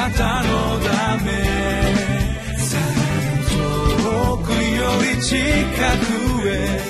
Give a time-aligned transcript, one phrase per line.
[0.00, 1.30] なたのため
[3.50, 6.80] 遠くより近くへ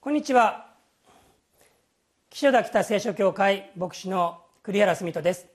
[0.00, 0.72] こんにちは。
[2.30, 5.48] 岸田北聖書協会牧師の栗原澄人です。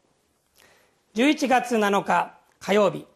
[1.16, 3.08] 11月7日火曜日。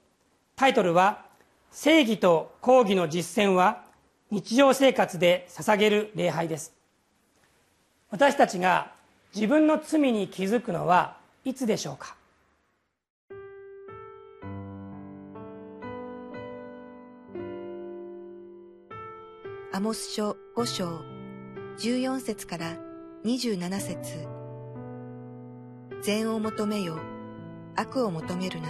[0.55, 1.26] タイトルは
[1.71, 3.91] 「正義と公義の実践は
[4.32, 6.74] 日常生活で捧げる礼拝」です。
[8.10, 8.93] 私たちが
[9.36, 12.15] 自分の罪に気づくのはいつでしょうか？
[19.73, 21.01] アモス書5章
[21.78, 22.78] 14節から
[23.25, 24.28] 27節。
[26.01, 26.98] 善を求めよ、
[27.75, 28.68] 悪を求めるな。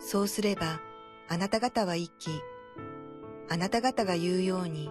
[0.00, 0.80] そうすれば、
[1.28, 2.30] あなた方は生き、
[3.50, 4.90] あなた方が言うように、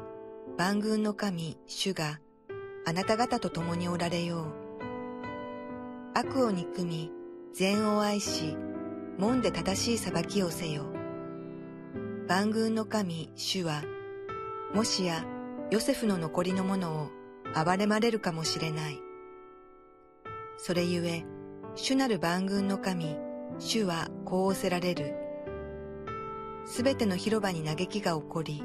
[0.58, 2.20] 万軍の神、主が、
[2.86, 4.54] あなた方と共におられよう。
[6.16, 7.12] 悪を憎み、
[7.54, 8.58] 善を愛し、
[9.20, 10.86] 門で正しい裁きをせよ。
[12.28, 13.84] 万軍の神、主は、
[14.74, 15.24] もしや、
[15.70, 17.10] ヨセフの残りのものを
[17.54, 19.00] 憐れまれるかもしれない。
[20.58, 21.26] それゆえ、
[21.76, 23.18] 主なる万軍の神、
[23.60, 25.27] 主はこう仰せられる。
[26.68, 28.62] すべての広場に嘆きが起こり、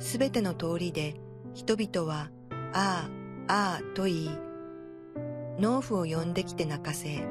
[0.00, 1.14] すべての通りで
[1.54, 2.28] 人々は、
[2.72, 3.08] あ
[3.46, 4.38] あ、ああと言い、
[5.60, 7.24] 農夫を呼んできて泣かせ、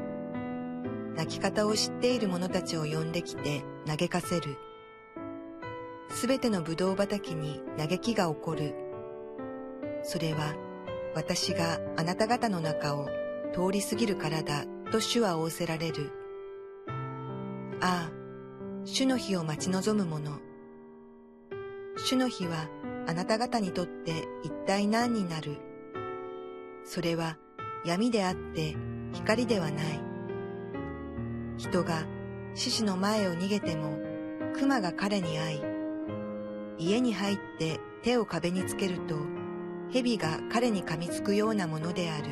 [1.17, 4.57] 泣き方を知っている者たちを呼んできて嘆かせる。
[6.09, 8.73] すべての葡萄畑に嘆きが起こる。
[10.03, 10.55] それは
[11.13, 13.09] 私があなた方の中を
[13.53, 14.63] 通り過ぎるからだ
[14.93, 16.09] と主は仰せられる。
[17.81, 18.20] ああ、
[18.83, 20.39] 主の日を待ち望む者。
[21.97, 22.67] 主の日は
[23.07, 25.57] あなた方にとって一体何になる。
[26.83, 27.37] それは
[27.85, 28.75] 闇であって
[29.13, 29.99] 光ではない。
[31.57, 32.05] 人が
[32.55, 33.99] 獅子の前を逃げても
[34.55, 35.61] 熊が彼に会い、
[36.79, 39.15] 家に入って手を壁につけると、
[39.91, 42.23] 蛇が彼に噛みつくようなものである。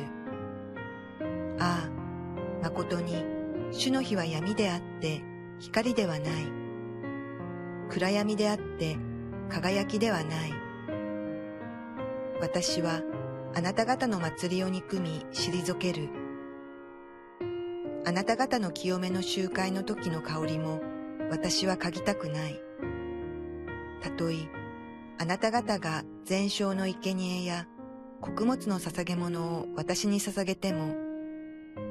[1.60, 1.90] ああ、
[2.64, 3.24] 誠に、
[3.70, 5.22] 主の日は闇であって
[5.60, 6.30] 光ではない。
[7.90, 8.96] 暗闇であって
[9.50, 10.52] 輝きではない。
[12.40, 13.02] 私は
[13.54, 16.08] あなた方の祭りを憎み退ける。
[18.06, 20.80] あなた方の清めの集会の時の香りも
[21.30, 22.58] 私は嗅ぎたくない。
[24.00, 24.36] たとえ、
[25.18, 27.66] あなた方が全焼の生贄や
[28.22, 30.94] 穀物の捧げ物を私に捧げても、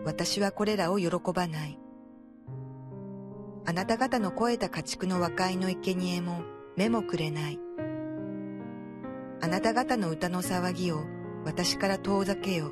[0.06, 1.78] 私はこれらを喜ばない。
[3.66, 6.42] あなた方の肥えた家畜の和解の生贄も
[6.76, 7.60] 目もくれない。
[9.42, 11.04] あなた方の歌の騒ぎを
[11.46, 12.72] 私から遠ざけよ。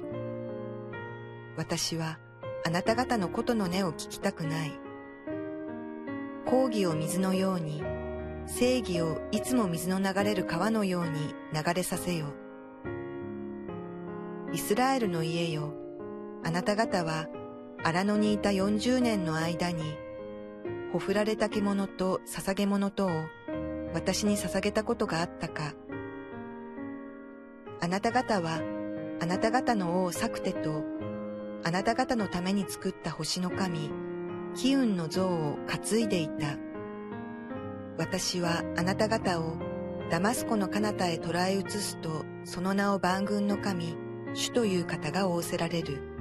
[1.55, 2.19] 私は
[2.65, 4.71] あなた方のことの音を聞きたくない。
[6.45, 7.83] 講義を水のように
[8.47, 12.33] 正義をいつも水の流れる川のように流れさせよ。
[14.53, 15.73] イスラエルの家よ、
[16.43, 17.27] あなた方は
[17.83, 19.83] 荒野にいた40年の間に、
[20.97, 23.09] ほふられた獣と捧げ物とを
[23.93, 25.75] 私に捧げたことがあったか。
[27.79, 28.59] あなた方は
[29.21, 30.83] あなた方の王サクテと
[31.63, 33.91] あなた方のために作った星の神、
[34.55, 36.57] キウンの像を担いでいた。
[37.99, 39.55] 私はあなた方を
[40.09, 43.95] ダマスコの彼方へ捕らえ移すと、その名を万軍の神、
[44.33, 46.16] 主という方が仰せられる。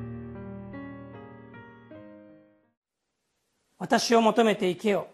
[3.79, 5.09] 私を求めて生きよ。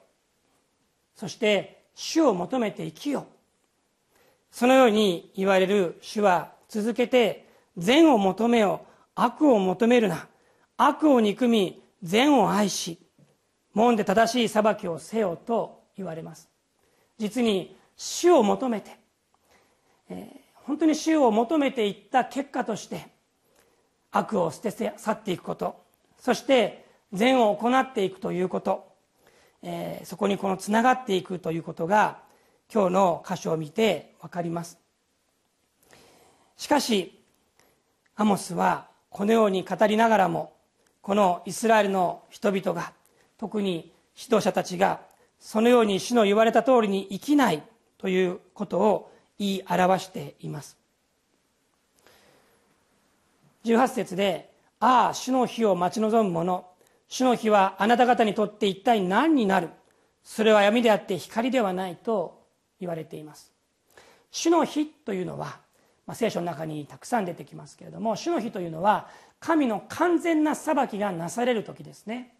[1.14, 3.26] そして、主を求めて生きよ。
[4.50, 10.28] そのように言われる主は続けて、善を求めよ、悪を求めるな。
[10.76, 12.98] 悪を憎み、善を愛し、
[13.74, 16.52] 門で正しい裁きをせよと言われます。
[17.18, 18.98] 実に主を求めて、
[20.08, 23.06] えー、本当に主を求めていった結果として
[24.10, 25.80] 悪を捨て去っていくこと
[26.18, 26.81] そして
[27.12, 28.92] 善を行っていくということ、
[29.62, 32.18] えー、そこにこのつながっていくということが
[32.72, 34.78] 今日の箇所を見て分かります。
[36.56, 37.20] しかし
[38.16, 40.54] アモスはこのように語りながらも
[41.02, 42.92] このイスラエルの人々が
[43.36, 45.00] 特に指導者たちが
[45.38, 47.62] そのように主の言われた通りに生きない
[47.98, 50.78] ということを言い表しています。
[53.64, 54.50] 18節で
[54.80, 56.71] 「ああ主の日を待ち望む者。
[57.12, 59.68] 主の日はあなた方にとって一体何になる？
[60.24, 62.42] それは闇であって光ではない」と
[62.80, 63.52] 言われています。
[64.30, 65.58] 主の日というのは、
[66.06, 69.10] まあ、聖書の中にたくさん出てきますけれども主の日というのは
[69.40, 72.34] 神の完全な裁きがなされる時ですね。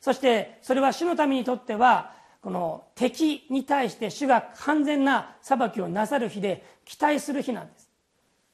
[0.00, 7.88] そしてそれは主の民にとってはこの敵に対して主が完全な裁きをなさる日で期待する日なんです。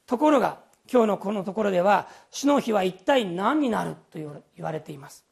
[0.05, 0.59] ところが
[0.93, 5.25] 今日のこのところでは主の日は一体何になると言われています。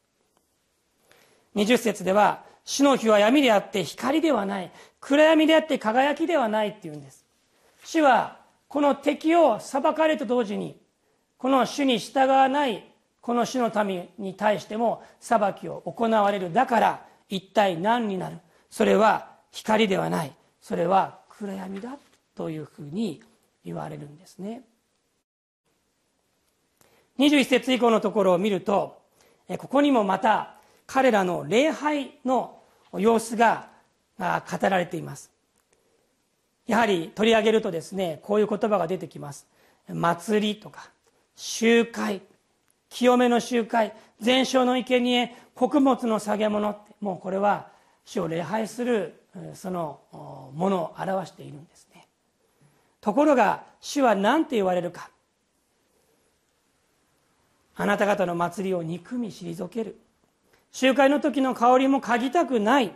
[1.55, 4.73] 20節では主の日は闇であって光ではない。
[5.01, 7.25] 暗闇であって輝きではないって言うんです。
[7.85, 10.77] 主はこの敵を裁かれと同時に
[11.37, 12.91] この主に従わない
[13.21, 16.53] この主の民に対しても裁きを行われる。
[16.53, 18.39] だから一体何になる。
[18.71, 20.33] それは光ではない。
[20.61, 21.99] それは暗闇だ
[22.35, 23.23] というふうに
[23.65, 24.63] 言われるんですね。
[27.19, 28.99] 21節以降のところを見ると
[29.59, 30.55] ここにもまた
[30.87, 32.61] 彼らの礼拝の
[32.93, 33.69] 様子が
[34.19, 35.31] 語られています。
[36.67, 39.47] やはり取り上げるとですねこういう言葉が出てきます。
[39.89, 40.91] 祭りとか
[41.37, 42.23] 集会
[42.89, 47.69] 清めの集会全焼の生贄穀物の下げ物もうこれは
[48.05, 49.21] 主を礼拝する
[49.55, 50.01] その
[50.55, 52.07] ものを表しているんですね。
[53.01, 55.11] ところが主は何て言われるか。
[57.77, 59.99] あなた方の祭りを憎み退ける。
[60.75, 62.93] 集会の時の香りも嗅ぎたくない。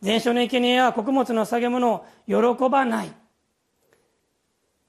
[0.00, 3.12] 全焼の生贄や穀物の下げ物を喜ばない。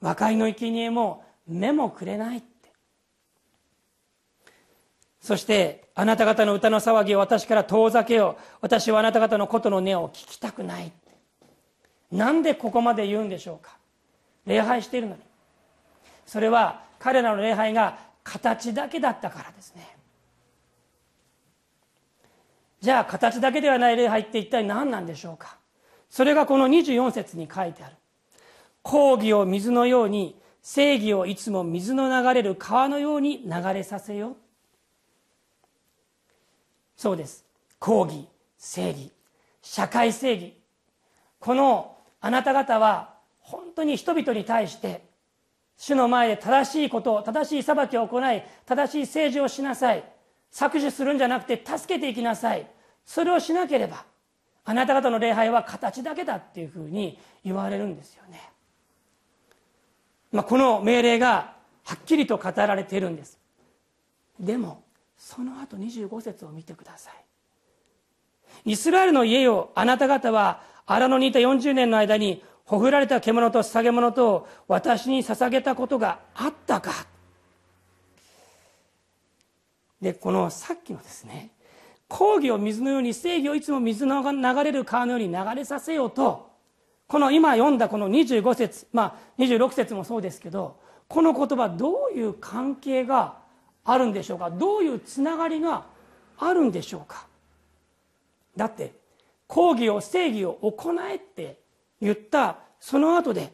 [0.00, 2.46] 和解の生贄も目もくれないって。
[5.20, 8.42] そしてあなた方の歌の騒ぎを私から遠ざけよう。
[8.62, 10.90] 私はあなた方のことの音を聞きたくない。
[12.10, 13.76] なんでここまで言うんでしょうか。
[14.46, 15.20] 礼拝しているのに。
[16.24, 19.98] それは彼らの礼拝が形だけだったからですね。
[22.82, 25.56] じゃあ形だけではない礼拝って一体何なんでしょうか？
[26.10, 27.94] それがこの24節に書いてある。
[28.82, 34.36] 講義を水のように正義をいつも水の流れる川のように流れさせよ
[36.96, 37.44] そうです。
[37.78, 38.26] 公義
[38.58, 39.12] 正義。
[39.62, 40.54] 社会正義。
[41.38, 45.04] このあなた方は本当に人々に対して
[45.76, 50.04] 主の前で正しいことを正しい裁きを行い正しい政治をしなさい。
[50.52, 52.66] 搾取するんじゃなくて助けていきなさい。
[53.04, 54.04] それをしなければ
[54.64, 58.52] あなた方の礼拝は形だけだっていうふうに言われるんですよね、
[60.30, 63.38] まあ、この命令がはっきりと語られているんです。
[64.38, 64.84] でも
[65.18, 67.14] その後25節を見てください。
[68.64, 77.06] イスラエルの家をあなた方は荒野にいた40年の間にほふられた獣と捧げ物と私に捧げたことがあったか。
[80.02, 81.50] でこのさっきのですね
[82.08, 86.50] 講義を水のように正義をいつも水の流れる川のように流れさせようと
[87.06, 90.76] この今読んだこの25節まあ26節もそうですけど
[91.08, 93.36] この言葉どういう関係が
[93.84, 94.50] あるんでしょうか？
[94.50, 95.84] どういうつながりが
[96.38, 97.26] あるんでしょうか？
[98.56, 98.92] だって
[99.46, 101.58] 抗議を正義を行えって
[102.00, 103.52] 言ったその後で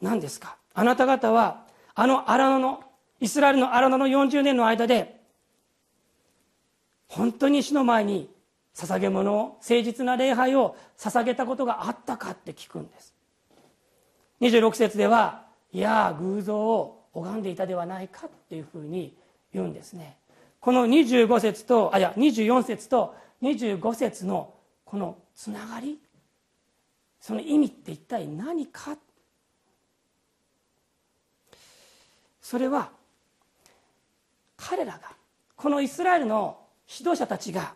[0.00, 0.56] 何ですか？
[0.74, 1.64] あなた方は
[1.94, 2.82] あの荒野の
[3.20, 5.20] イスラエルの荒野の40年の間で
[7.08, 8.28] 本当に死の前に
[8.74, 13.14] 捧げ物を誠実な礼拝を捧げたことがあったかって聞くんです。
[14.40, 19.16] 26節ではいや偶像を拝んでいたではないかっていうふうに
[19.52, 20.16] 言うんですね。
[20.60, 24.52] この25節とあいや24節と25節の
[24.84, 25.98] このつながり
[27.20, 28.96] その意味って一体何か？
[32.40, 32.90] それは
[34.56, 35.00] 彼らが
[35.56, 37.74] このイスラエルの指導者たちが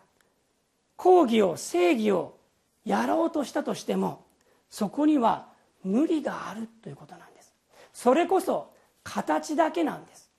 [0.95, 2.37] 抗議を正義を
[2.85, 4.25] やろうとしたとしても
[4.69, 5.47] そこには
[5.83, 7.53] 無理があるということなんです。
[7.93, 8.73] それこそ
[9.03, 10.29] 形だけなんです。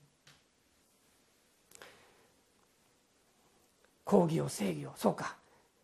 [4.04, 4.92] 抗議を正義を。
[4.96, 5.36] そうか。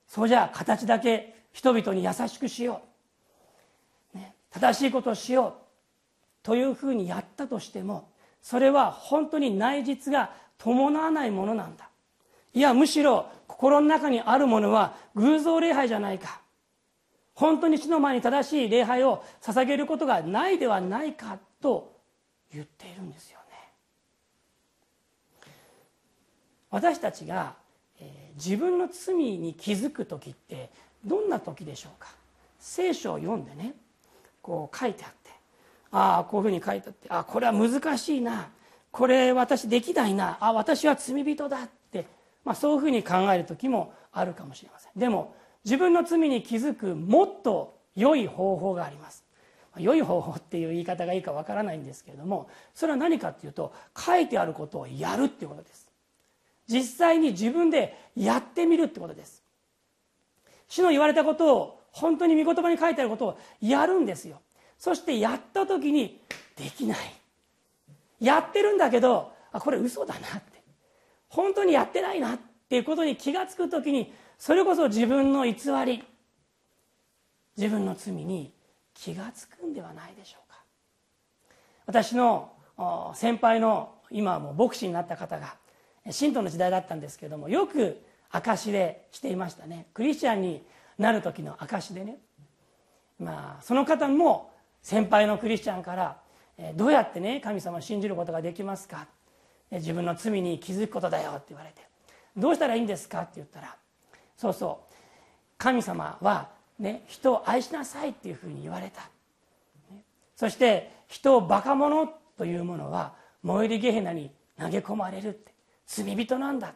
[0.08, 2.82] そうじゃあ形だけ人々に優しくしよ
[4.14, 5.52] う、ね、正しいことをしよう
[6.42, 8.08] というふうにやったとしても
[8.42, 11.88] それは本当に内実が伴わないものなんだ。
[12.56, 16.40] いやむしろ心の中にあるものは偶像礼拝じゃないか。
[17.34, 21.92] 本当に死の前に正しい礼拝を捧げることがないではないかと
[22.50, 23.56] 言っているんですよね。
[26.70, 27.52] 私たちが
[28.00, 30.70] え自分の罪に気づく時って
[31.04, 32.08] どんな時でしょうか？
[32.58, 33.74] 聖書を読んでね
[34.40, 35.30] こう書いてあって
[35.92, 38.48] ああこういうふうに書いてあってあこれは難しいな。
[38.90, 40.38] これ私できないな。
[40.40, 41.68] あ私は罪人だ、
[42.46, 44.92] まあ、そういうふうに考える時もあるかもしれません。
[44.96, 45.34] でも
[45.64, 49.24] 自分の罪に気づくもっと良い方法があります。
[49.76, 55.88] 良い方法っていう言い方がいいかわからないんですけれどもそれは何かっていうと書いてあることをやるっていうことです。
[56.68, 59.42] 実際に自分でやってみるってことです。
[60.68, 64.40] 主の言われたことを本当に御言葉に書いてあることをやるんですよ。
[64.78, 66.20] そしてやった時に
[66.54, 66.98] できない。
[68.20, 70.55] やってるんだけどあこれ嘘だなって。
[71.36, 72.38] 本当にやってないなっ
[72.70, 75.52] ていうことに気が付く時にそれこそ自分の偽
[75.84, 76.02] り
[77.58, 78.54] 自分の罪に
[78.94, 80.62] 気が付くんではないでしょうか。
[81.84, 82.52] 私の
[83.14, 85.56] 先輩の今はもう牧師になった方が
[86.10, 89.88] 信徒の時代だったんですけどもよく証でしていましたね。
[89.92, 90.62] クリスチャンに
[90.96, 92.16] なる時の証でね。
[93.18, 96.16] まあその方も先輩のクリスチャンから
[96.76, 99.06] どうやってね神様を信じることができますか
[99.70, 101.82] 自分の罪に気づくことだよって言われて
[102.36, 103.74] どうしたらいいんですかって言ったら
[104.36, 104.94] そうそう
[105.58, 109.08] 神様はね、人を愛しなさいっていうふうに言われた、
[110.36, 112.06] そして人をバカ者
[112.36, 115.52] というものは燃えるゲヘナに投げ込まれるって
[115.86, 116.74] 罪人なんだ。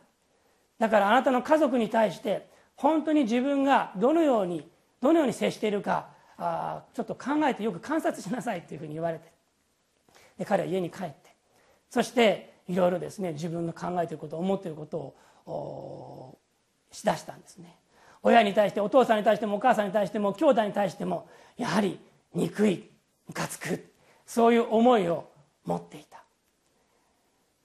[0.79, 4.67] だからあなたの家族に対して本当に自分がどのように
[5.03, 9.31] どのように接しているかあちょっと考えてよく観察しなさいっていうふうに言われて。
[10.39, 11.15] で彼は家に帰って。
[11.91, 15.15] そしていろいろですね自分の考えていること思っていること
[15.51, 16.39] を
[16.93, 17.77] しだしたんですね。
[18.23, 21.99] 親に対してお父さんに対してもお母さんに対しても兄弟に対してもやはり
[22.35, 22.89] 憎い
[23.27, 23.93] ムカつく
[24.27, 25.29] そういう思いを
[25.65, 26.23] 持っていた。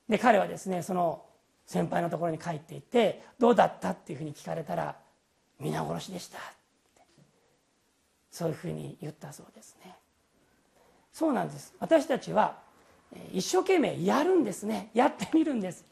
[0.10, 1.24] で彼はですねその
[1.66, 4.96] 先輩のところに帰っていって「どうだった?」っていうふうに聞かれたら
[5.60, 6.40] 「皆殺しでした」
[8.32, 9.96] そういうふうに言ったそうですね。
[11.14, 11.74] そうなんです。
[11.80, 12.60] 私たちは
[13.34, 14.90] 一生懸命やるんですね。
[14.94, 15.86] やってみるんです。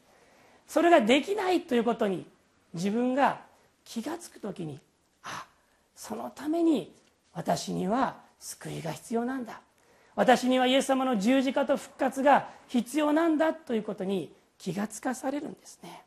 [0.66, 2.26] それができないということに
[2.72, 3.40] 自分が
[3.84, 4.80] 気が付く時に
[5.22, 5.46] あ
[5.94, 6.94] そのために
[7.34, 9.60] 私には救いが必要なんだ。
[10.16, 16.02] 私にはイエス様の十字架と復活が必要なんだということに気がつかされるんですね。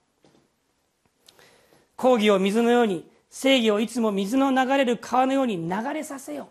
[1.96, 6.48] 講義を水のように正義をいつも水の流れる川のように流れさせよう。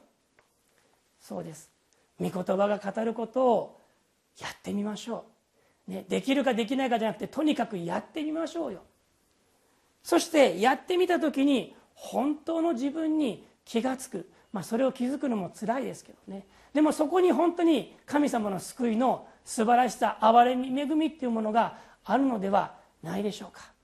[1.21, 1.71] そうです。
[2.21, 3.76] 御言葉が語ることを
[4.39, 5.25] やってみましょ
[5.89, 8.83] う、ね、できるかできないかじゃなくてとにかくやってみましょうよ。
[10.03, 16.47] そしてやってみた時に本当の自分に気が付く、まあ、それを気づくのもつらいですけどね。
[16.73, 23.76] でもそこに本当に神様の救いの素晴らしさ憐れみ恵みっていうものがあるのではないでしょうか。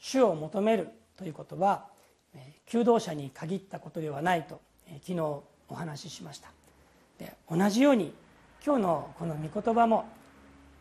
[0.00, 1.86] 主を求めるということは
[2.66, 4.60] 求道者に限ったことではないと
[5.02, 5.20] 昨日
[5.68, 6.50] お話ししました。
[7.18, 8.12] で同じように
[8.64, 10.06] 今日のこの御言葉も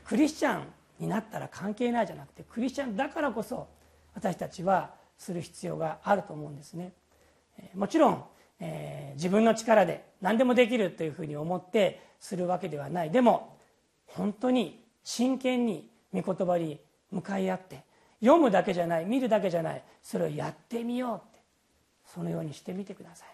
[0.05, 0.63] クリスチャン
[0.99, 3.67] になったら関係ないじゃなくてクリスチャンだからこそ
[4.15, 6.93] 私たちはする必要があると思うんですね。
[7.75, 8.23] もちろん、
[8.59, 13.11] えー、自分の力で何でもできるというふうに思ってするわけではない。
[13.11, 13.57] でも
[14.07, 16.79] 本当に真剣に御言葉に
[17.11, 17.83] 向かい合って
[18.21, 21.39] 読むだけじゃない見るだけじゃないそれをやってみようって。
[22.13, 23.27] そのようにしてみてください。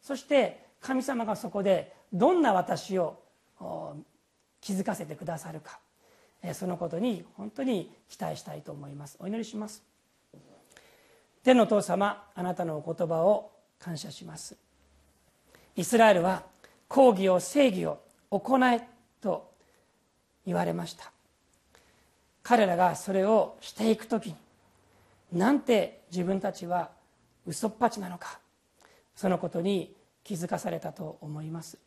[0.00, 3.18] そして神様がそこでどんな私を
[4.60, 5.78] 気づかせてくださるか。
[6.54, 9.16] そのことに本当に期待したいと思います。
[9.20, 9.82] お祈りします。
[11.44, 14.56] 天の父様あなたのお言葉を感謝します。
[15.76, 16.42] イスラエルは
[16.88, 18.80] 抗義を正義を行え
[19.20, 19.52] と
[20.46, 21.12] 言われました。
[22.42, 24.36] 彼らがそれをしていく時に
[25.32, 26.90] なんて自分たちは
[27.46, 28.38] 嘘っぱちなのか
[29.14, 29.94] そのことに
[30.24, 31.78] 気づかされたと思います。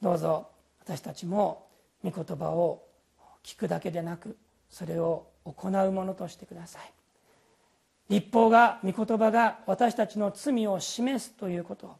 [0.00, 0.48] どうぞ
[0.84, 1.66] 私たちも
[2.02, 2.82] 御言葉を
[3.42, 4.36] 聞くだけでなく
[4.70, 6.92] それを行うものとしてください。
[8.08, 11.96] 立法が御言葉が私たちの罪を示すということを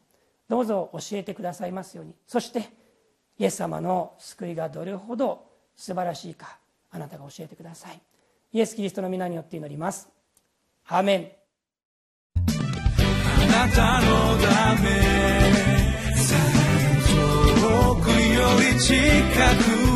[0.49, 2.14] どうぞ教えてくださいますように。
[2.26, 2.68] そして
[3.38, 6.59] イエス様の救いがどれほど素晴らしいか
[6.95, 8.01] あなたが教えてください。
[8.53, 10.09] イエス・キリストの皆によって祈ります。
[10.87, 11.29] アーメン。
[12.37, 12.41] あ
[13.67, 14.91] なたのため
[17.59, 18.15] 遠くよ
[18.75, 18.95] り近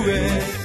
[0.03, 0.59] くへ。